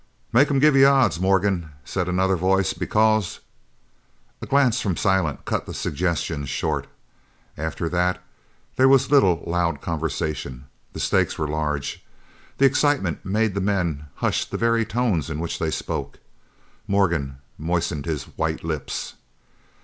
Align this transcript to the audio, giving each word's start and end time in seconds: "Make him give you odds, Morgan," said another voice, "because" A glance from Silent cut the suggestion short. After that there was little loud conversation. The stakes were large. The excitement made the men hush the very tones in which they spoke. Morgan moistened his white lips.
"Make 0.33 0.49
him 0.49 0.57
give 0.57 0.75
you 0.75 0.87
odds, 0.87 1.19
Morgan," 1.19 1.69
said 1.85 2.09
another 2.09 2.35
voice, 2.35 2.73
"because" 2.73 3.39
A 4.41 4.47
glance 4.47 4.81
from 4.81 4.97
Silent 4.97 5.45
cut 5.45 5.67
the 5.67 5.75
suggestion 5.75 6.45
short. 6.47 6.87
After 7.55 7.87
that 7.87 8.19
there 8.77 8.87
was 8.87 9.11
little 9.11 9.43
loud 9.45 9.79
conversation. 9.79 10.65
The 10.93 10.99
stakes 10.99 11.37
were 11.37 11.47
large. 11.47 12.03
The 12.57 12.65
excitement 12.65 13.23
made 13.23 13.53
the 13.53 13.61
men 13.61 14.07
hush 14.15 14.43
the 14.45 14.57
very 14.57 14.85
tones 14.85 15.29
in 15.29 15.39
which 15.39 15.59
they 15.59 15.69
spoke. 15.69 16.17
Morgan 16.87 17.37
moistened 17.59 18.07
his 18.07 18.23
white 18.23 18.63
lips. 18.63 19.13